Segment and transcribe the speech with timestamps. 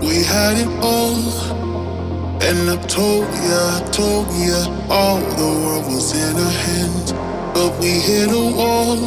[0.00, 1.18] We had it all.
[2.42, 7.12] And I told ya, I told ya, all the world was in our hands.
[7.54, 8.98] But we hit a wall.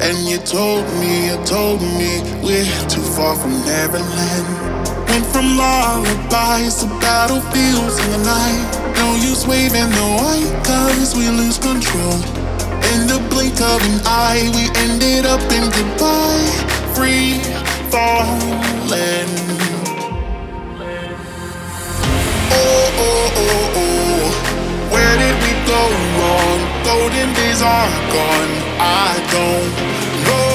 [0.00, 4.46] And you told me, you told me, we're too far from Neverland.
[5.08, 8.94] Went from lullabies to battlefields in the night.
[8.96, 12.18] No use waving the white, cause we lose control.
[12.92, 16.46] In the blink of an eye, we ended up in goodbye.
[16.94, 17.40] Free
[17.90, 19.53] falling.
[22.56, 24.92] Oh, oh, oh, oh.
[24.92, 25.82] Where did we go
[26.18, 26.58] wrong?
[26.84, 28.52] Golden days are gone.
[28.78, 29.70] I don't
[30.26, 30.54] know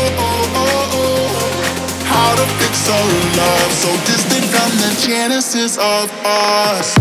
[2.08, 2.99] how to fix a
[3.39, 6.95] love so distant from the genesis of us.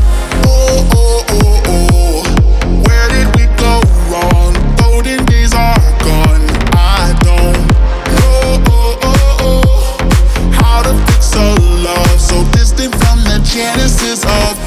[0.45, 2.23] Oh, oh, oh, oh.
[2.87, 4.52] Where did we go wrong?
[4.77, 6.43] Golden days are gone.
[6.74, 7.59] I don't
[8.19, 8.49] know
[10.60, 11.49] how to fix a
[11.87, 14.57] love so distant from the genesis of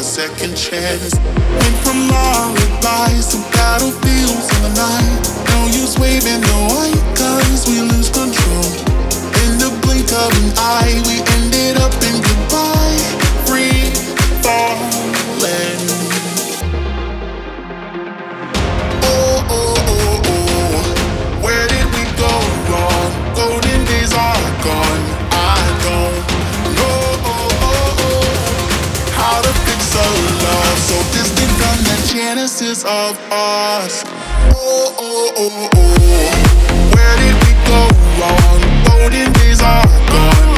[0.00, 1.12] a second chance.
[1.60, 5.20] Went from lullabies to battlefields in the night.
[5.52, 8.64] No use waving the white, cause we lose control.
[9.44, 12.16] In the blink of an eye, we ended up in
[32.70, 34.04] genesis of us.
[34.54, 36.92] Oh, oh, oh, oh, oh.
[36.94, 37.80] Where did we go
[38.20, 38.60] wrong?
[38.84, 40.49] Golden days are gone.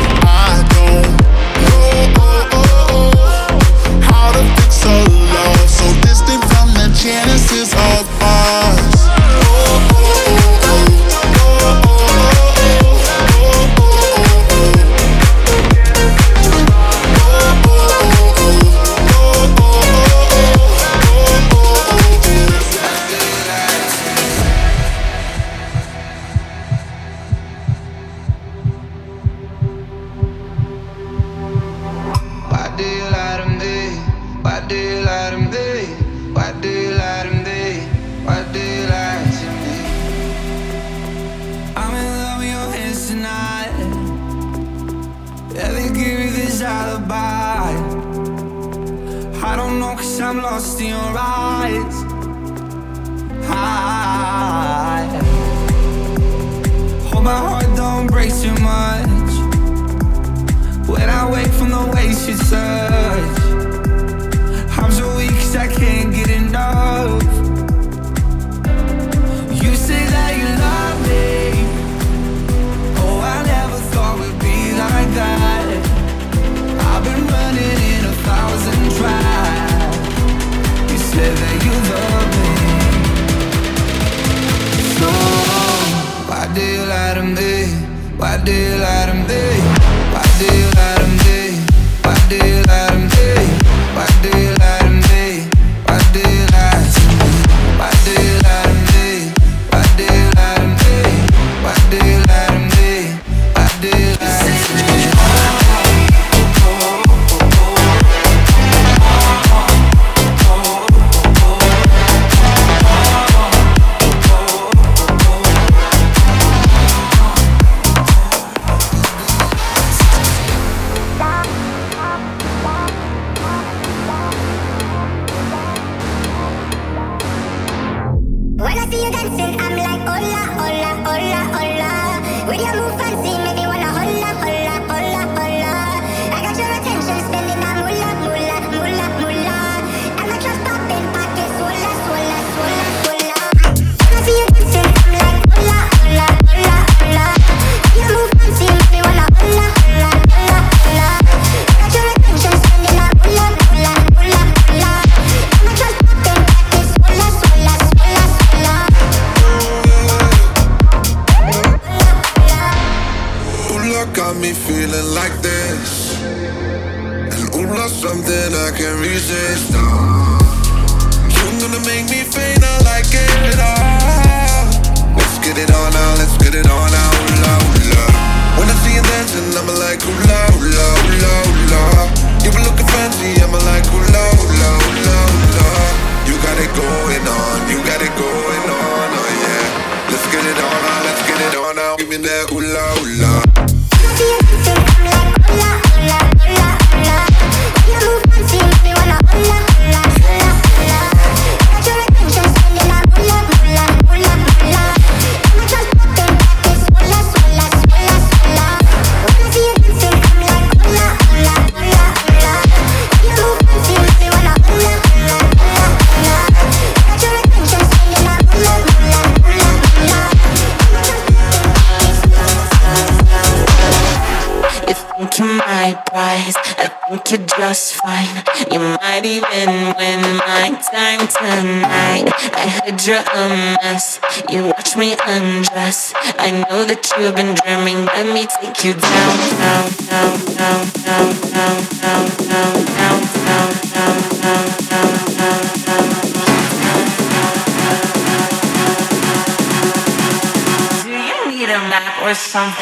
[252.53, 252.82] something.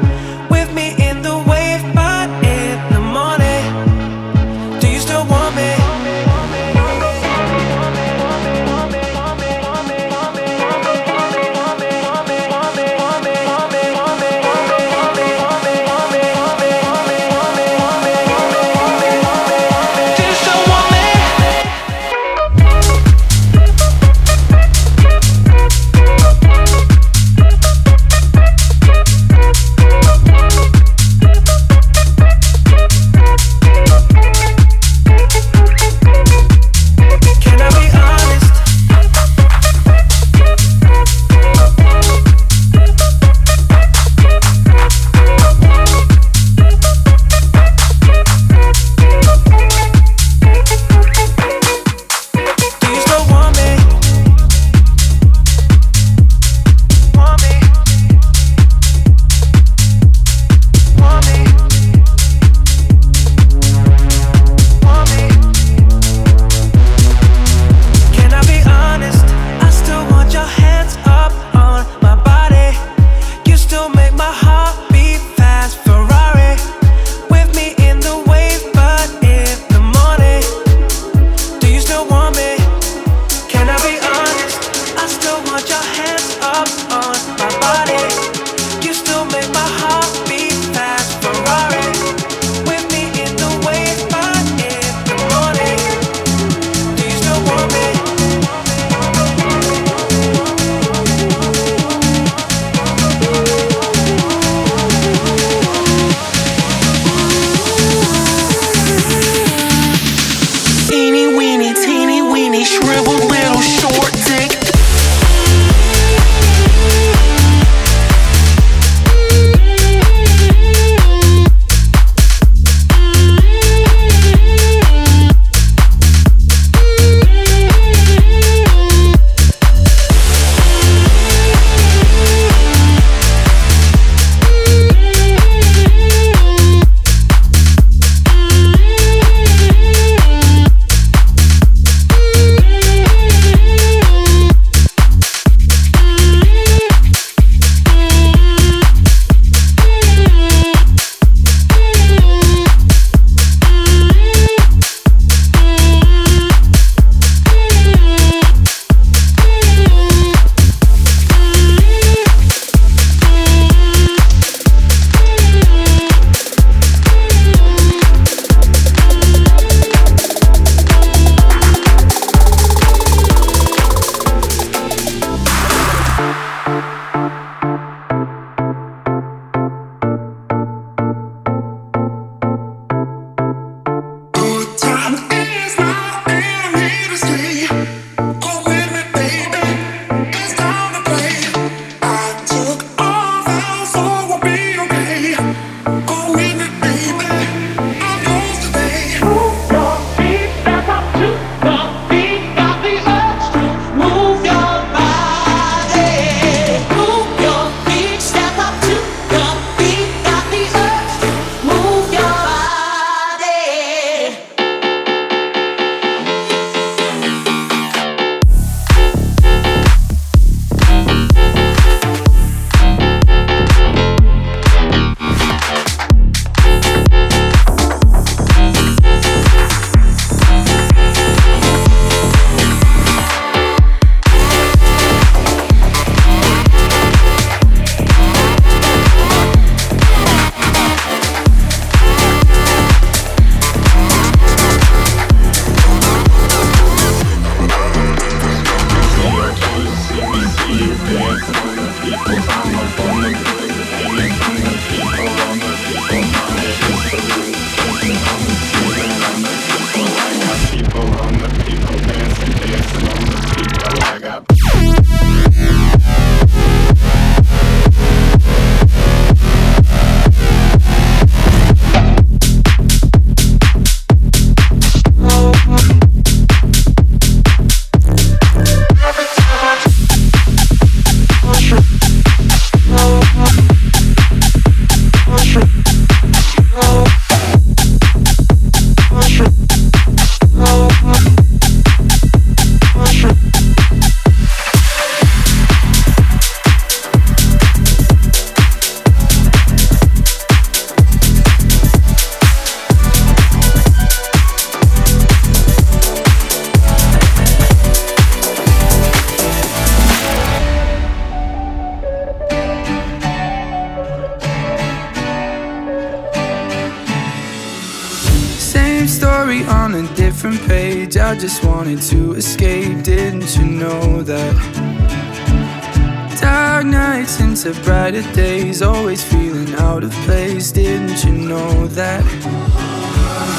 [328.11, 330.71] brighter days, always feeling out of place.
[330.71, 332.23] Didn't you know that?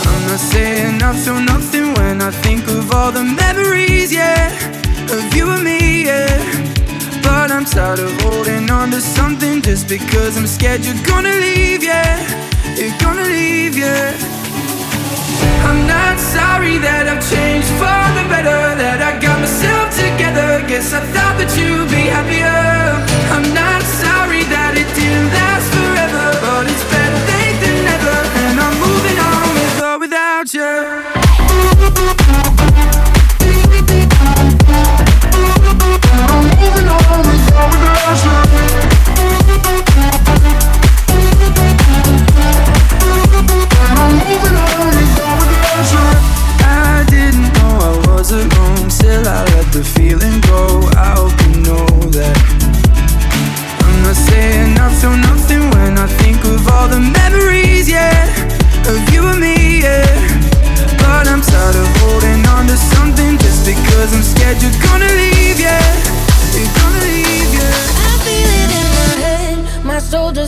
[0.07, 4.53] I'm not saying I feel nothing when I think of all the memories, yeah,
[5.11, 6.37] of you and me, yeah.
[7.23, 11.62] But I'm tired of holding on to something just because I'm scared you're gonna leave.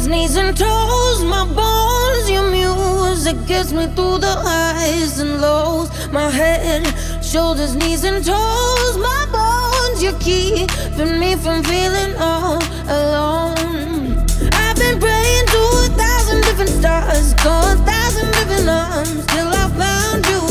[0.06, 2.28] Knees, and toes, my bones.
[2.30, 5.88] Your music gets me through the highs and lows.
[6.12, 6.84] My head,
[7.24, 10.02] shoulders, knees, and toes, my bones.
[10.02, 14.26] You're keeping me from feeling all alone.
[14.52, 19.68] I've been praying to a thousand different stars, to a thousand different arms, till I
[19.82, 20.42] found you.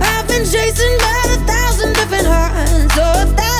[0.00, 3.53] I've been chasing by a thousand different hearts, so a thousand.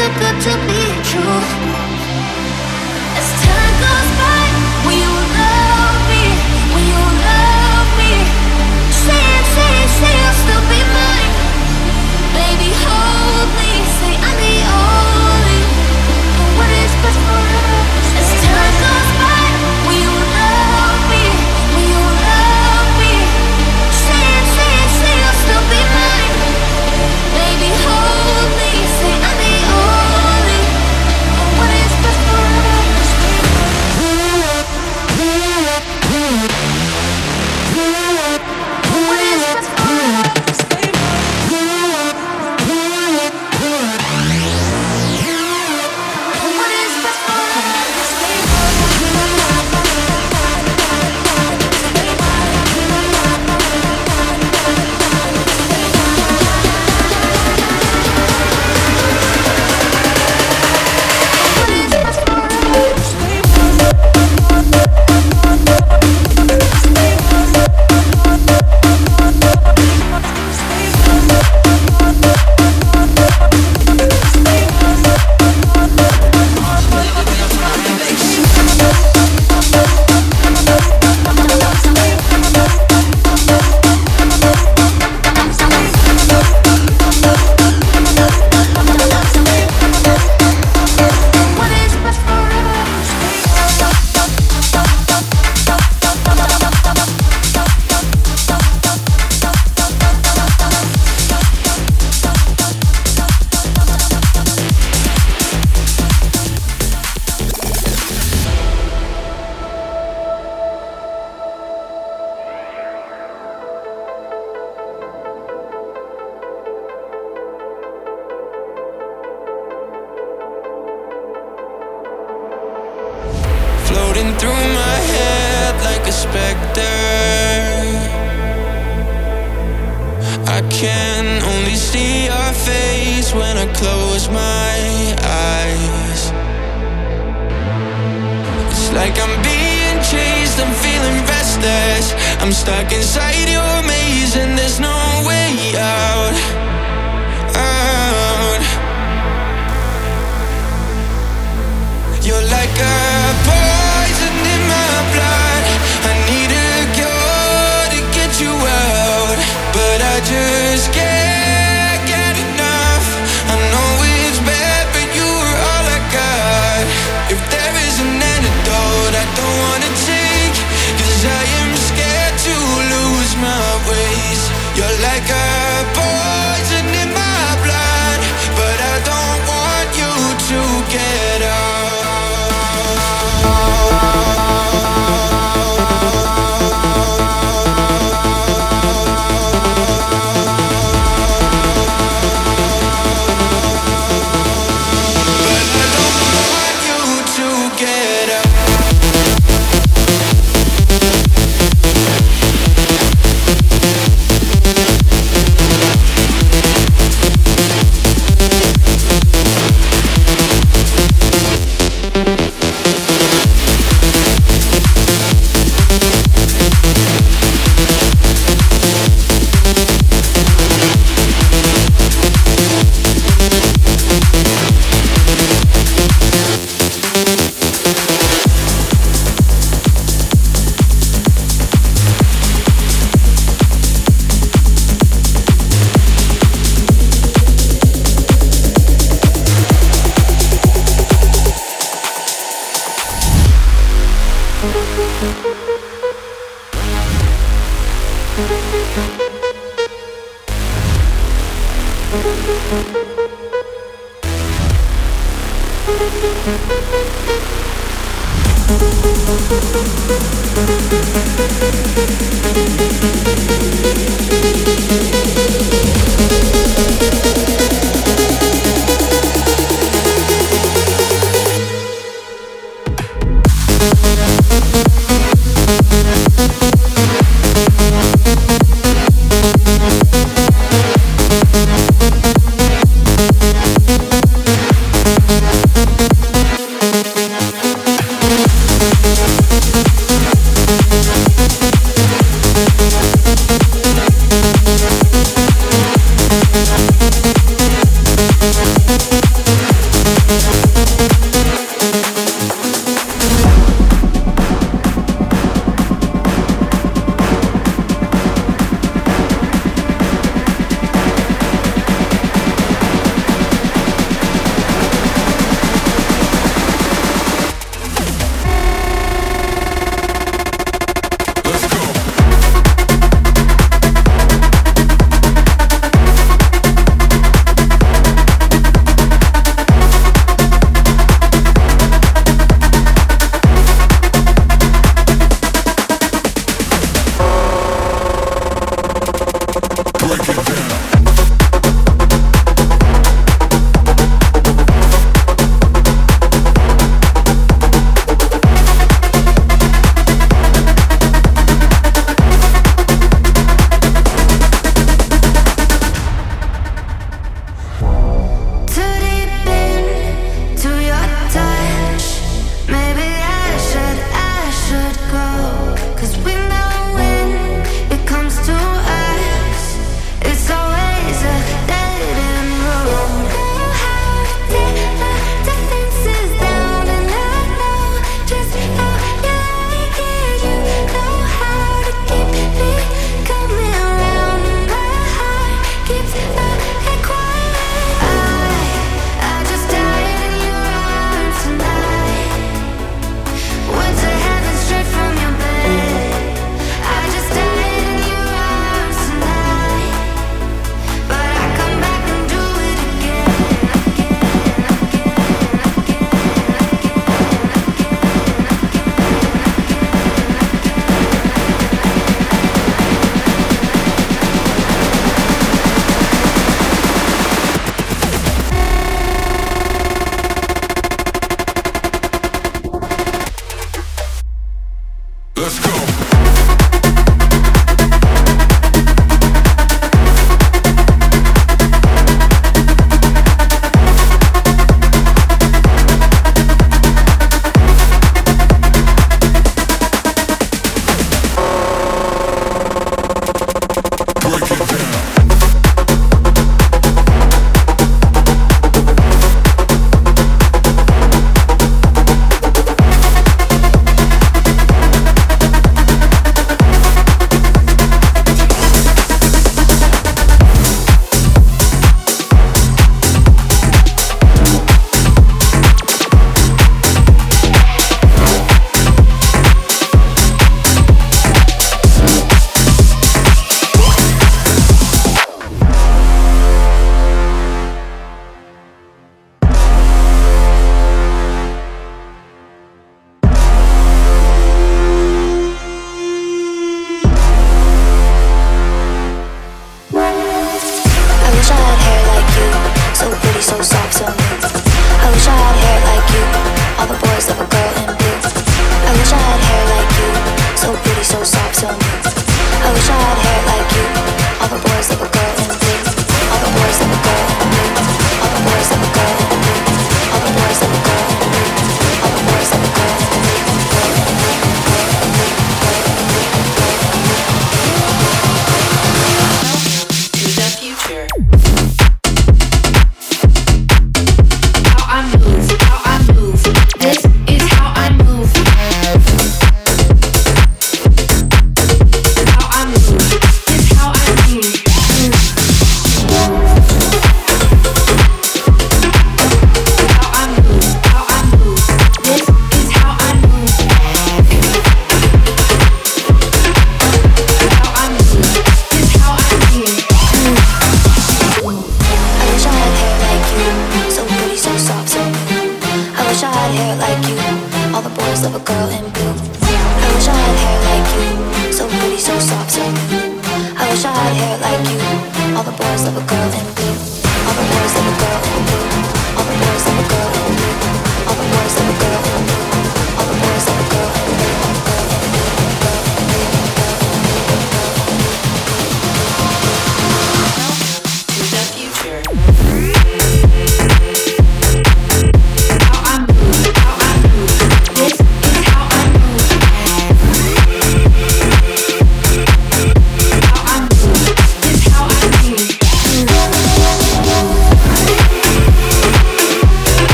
[0.00, 2.69] too good to be true.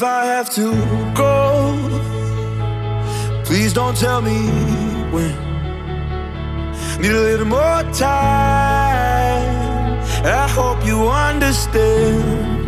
[0.00, 0.72] If I have to
[1.14, 1.76] go,
[3.44, 4.38] please don't tell me
[5.12, 5.36] when.
[7.02, 9.44] Need a little more time.
[10.24, 12.64] I hope you understand.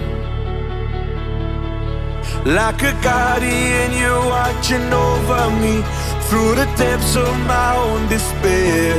[2.44, 5.80] Like a guardian, you're watching over me
[6.28, 8.92] through the depths of my own despair.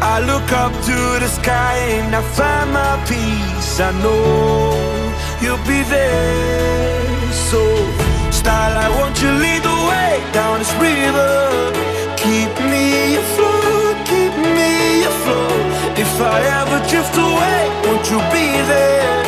[0.00, 3.80] I look up to the sky and I find my peace.
[3.80, 4.72] I know
[5.42, 6.97] you'll be there.
[7.32, 7.60] So,
[8.30, 11.72] starlight, won't you lead the way down this river?
[12.16, 15.98] Keep me afloat, keep me afloat.
[15.98, 19.27] If I ever drift away, won't you be there?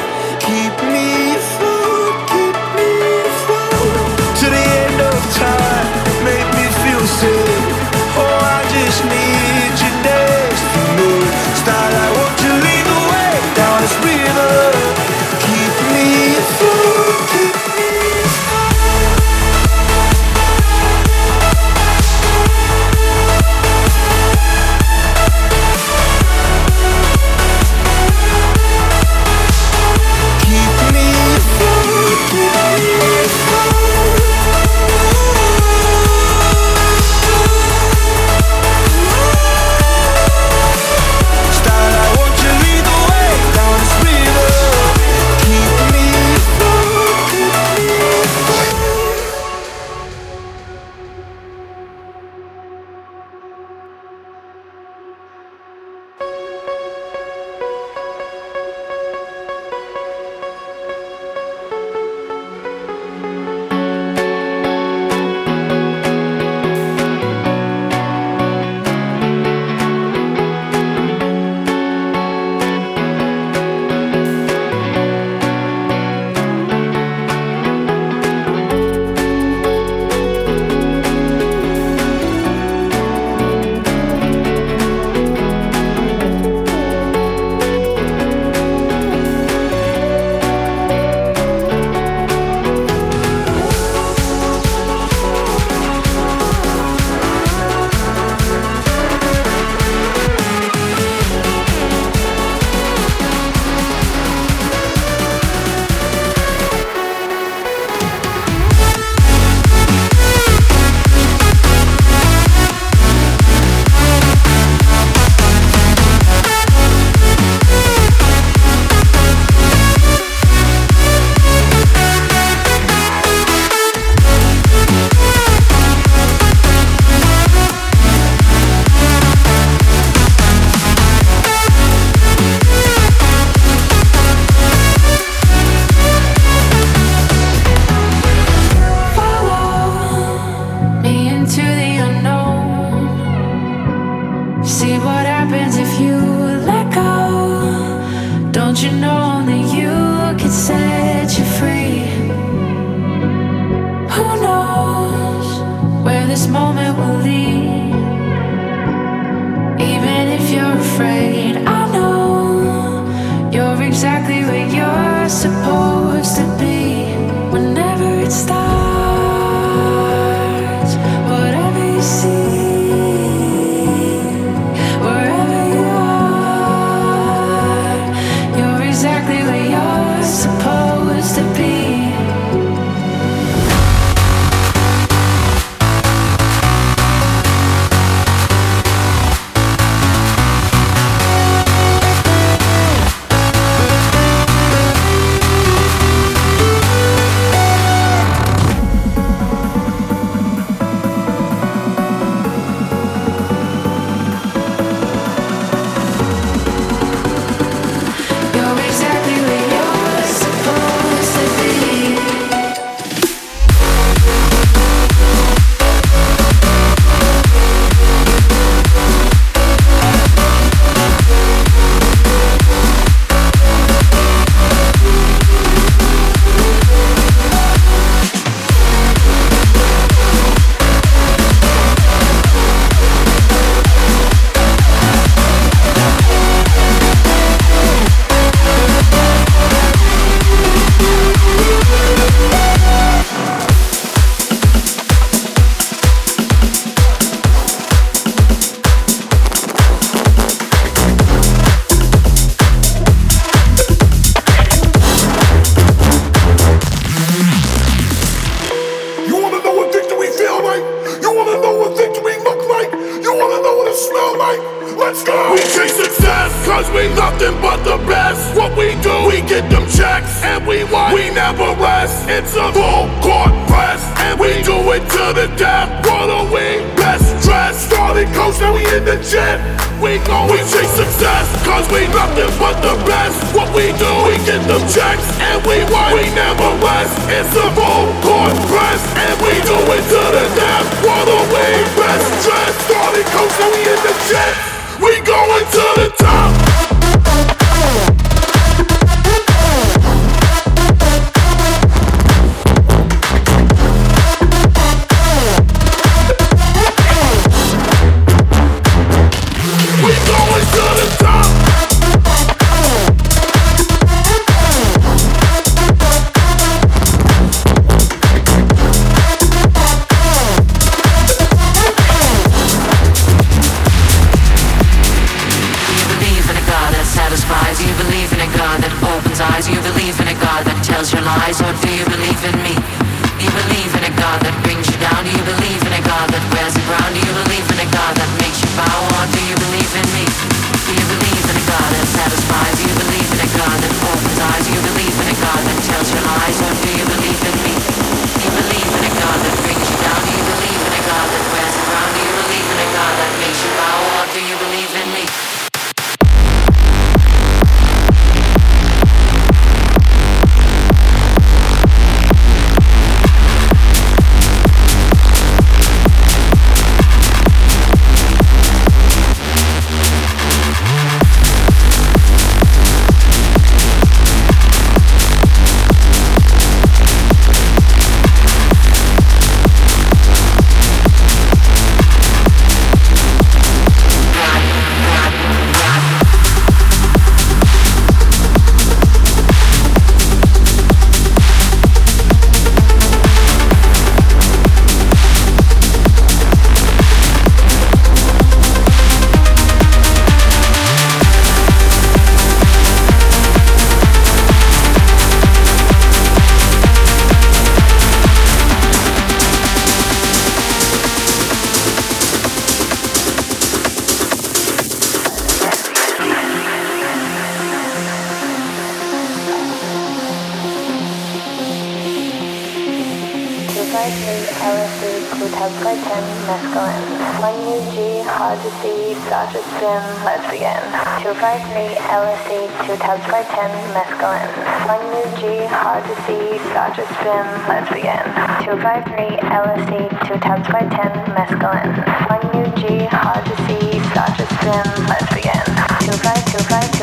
[432.11, 432.51] LSD
[432.87, 434.51] two tabs by 10, mescaline.
[434.85, 438.27] Fun new G, hard to see, Dodger spin, let's begin.
[438.67, 440.91] 253, LSD two tabs by 10,
[441.39, 441.95] mescaline.
[442.27, 445.63] Fun new G, hard to see, Dodger spin, let's begin.
[446.03, 446.99] 25252.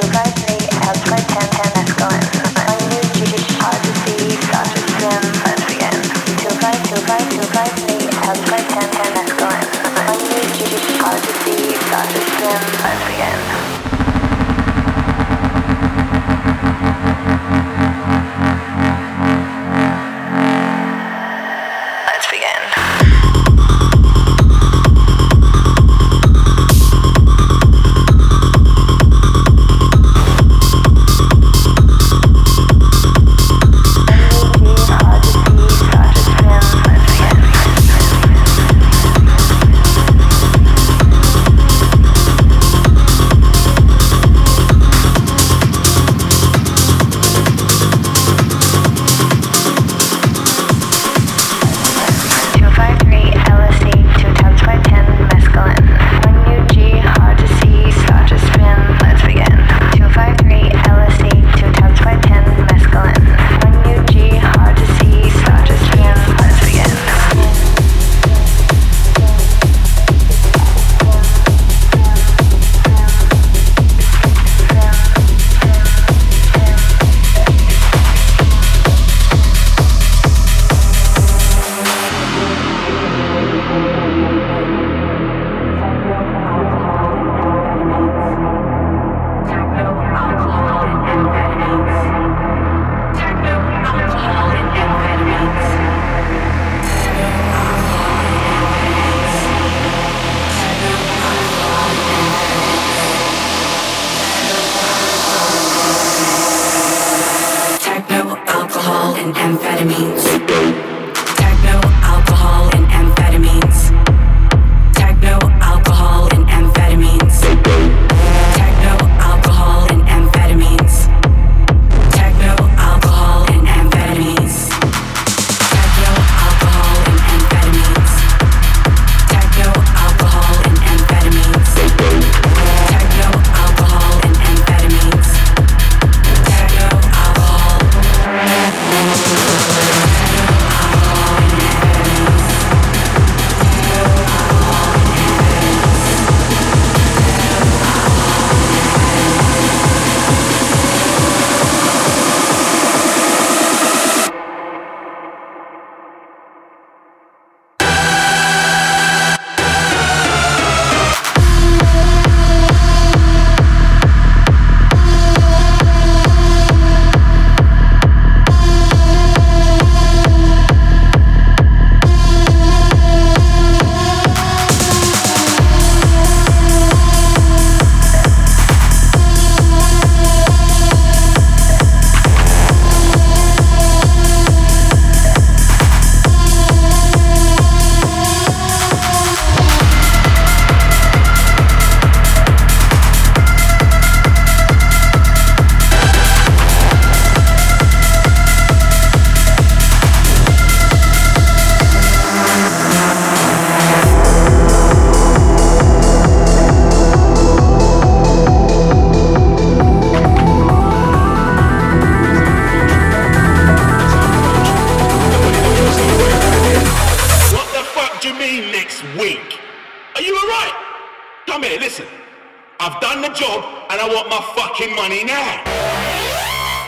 [222.79, 225.63] I've done the job and I want my fucking money now.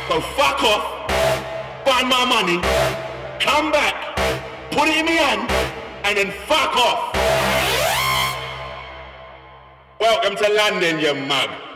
[0.08, 1.10] So fuck off,
[1.84, 2.62] find my money,
[3.40, 4.16] come back,
[4.70, 5.50] put it in my hand,
[6.04, 7.16] and then fuck off.
[10.00, 11.69] Welcome to London, you mug.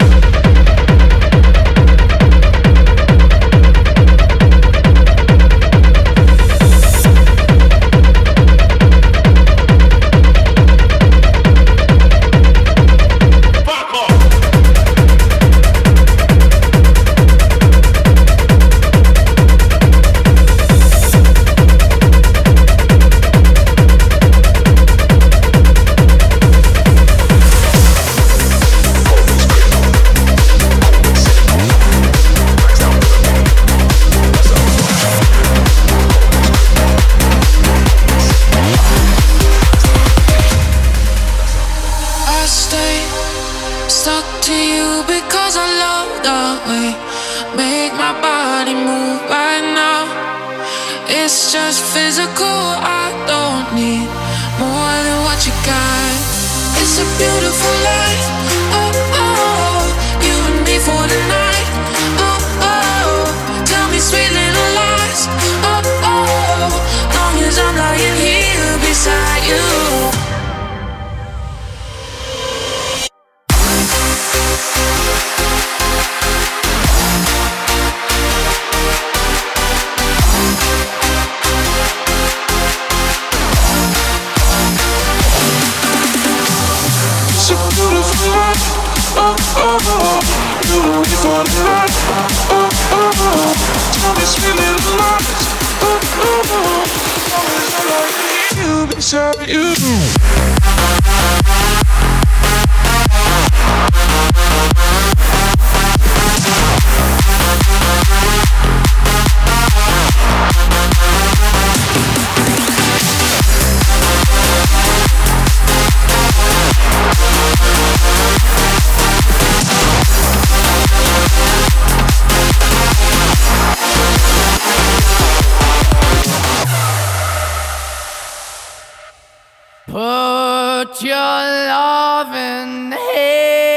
[129.93, 133.72] Put your love in hand.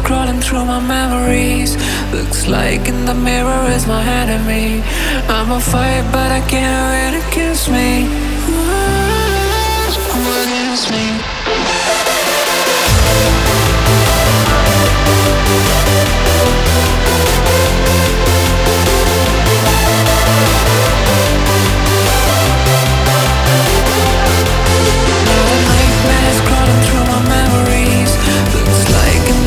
[0.00, 1.76] Scrolling through my memories.
[2.10, 4.82] Looks like in the mirror is my enemy.
[5.28, 8.06] I'm a fight, but I can't win against me.
[10.70, 11.50] Against me.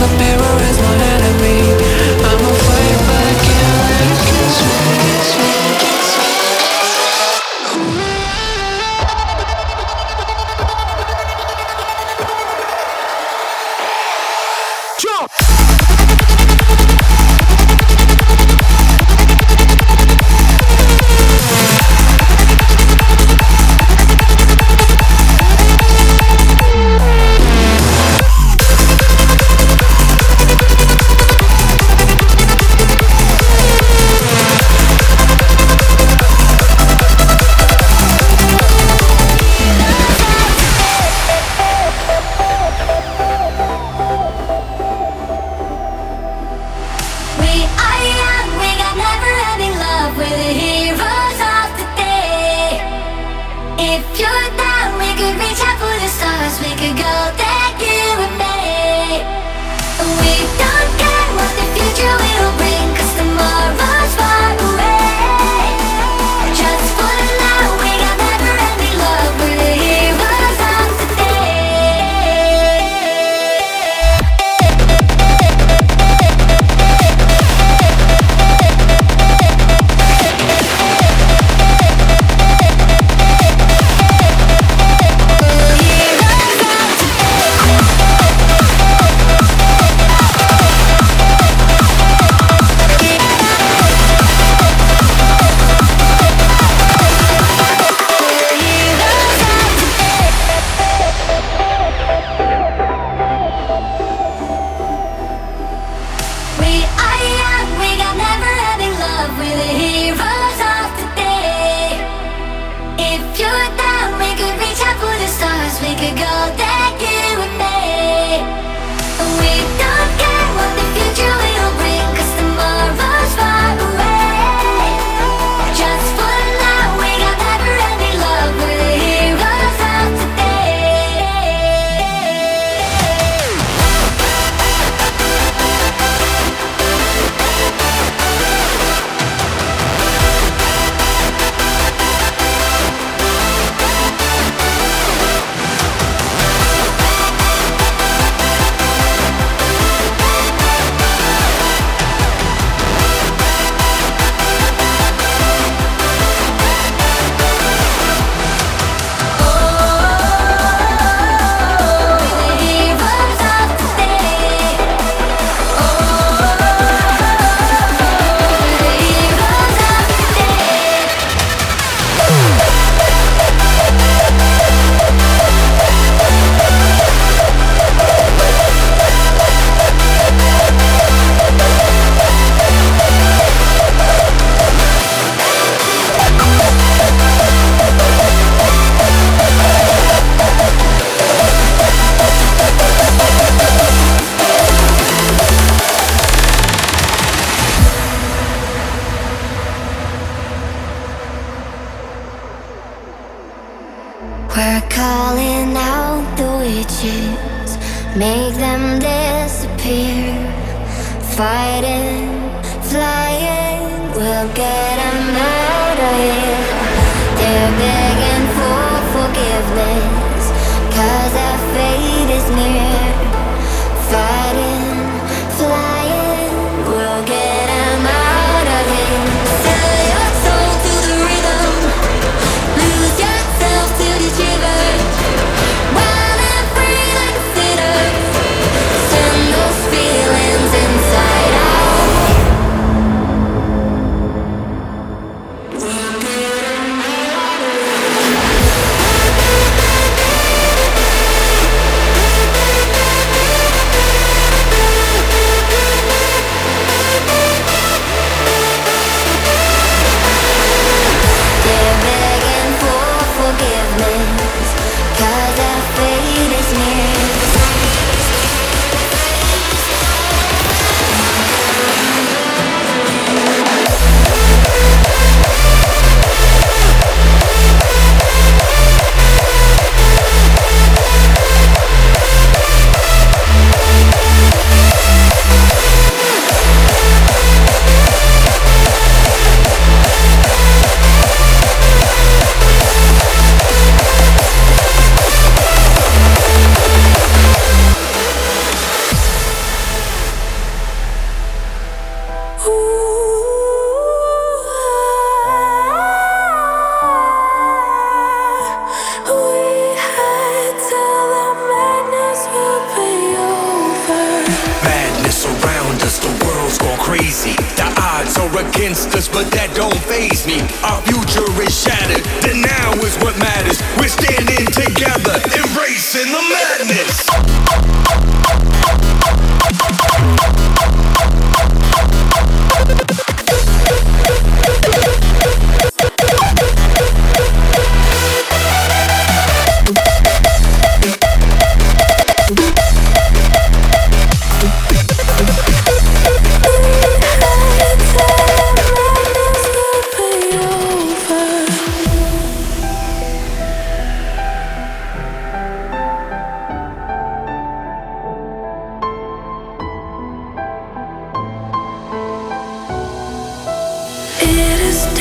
[0.03, 0.42] the mirror
[4.83, 5.62] Sweet.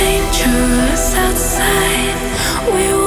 [0.03, 2.19] dangerous outside.
[2.75, 3.02] We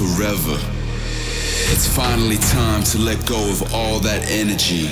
[0.00, 0.56] forever.
[1.72, 4.88] It's finally time to let go of all that energy.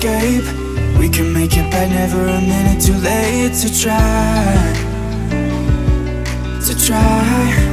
[0.00, 0.44] escape.
[0.98, 4.72] We can make it back, never a minute too late to try.
[6.66, 7.69] To try.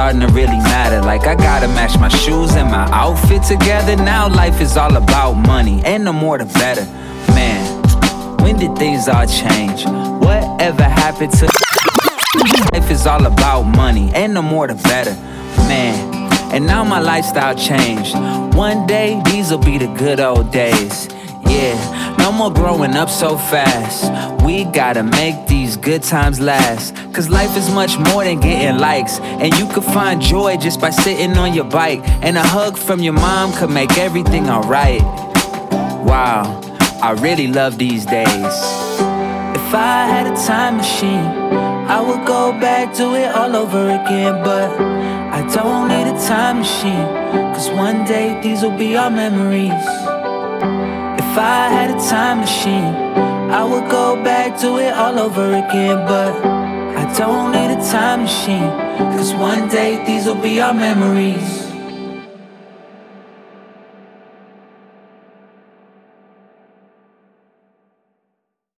[0.00, 0.98] Starting to really matter.
[1.02, 3.96] Like I gotta match my shoes and my outfit together.
[3.96, 6.86] Now life is all about money, and the more the better.
[7.34, 7.60] Man,
[8.42, 9.84] when did things all change?
[10.24, 11.46] Whatever happened to
[12.72, 15.14] Life is all about money, and the more the better.
[15.68, 15.94] Man,
[16.54, 18.14] and now my lifestyle changed.
[18.56, 21.08] One day, these'll be the good old days.
[21.46, 21.76] Yeah,
[22.16, 24.00] no more growing up so fast.
[24.42, 26.96] We gotta make these good times last.
[27.12, 29.18] Cause life is much more than getting likes.
[29.20, 32.00] And you can find joy just by sitting on your bike.
[32.22, 35.02] And a hug from your mom could make everything alright.
[36.06, 36.60] Wow,
[37.02, 38.54] I really love these days.
[39.70, 41.30] If I had a time machine,
[41.90, 44.42] I would go back, do it all over again.
[44.44, 47.06] But I don't need a time machine,
[47.54, 49.84] cause one day these will be our memories.
[51.22, 52.94] If I had a time machine,
[53.50, 56.06] I would go back, do it all over again.
[56.06, 56.59] But
[57.16, 58.70] don't need a time machine,
[59.16, 61.59] cause one day these will be our memories.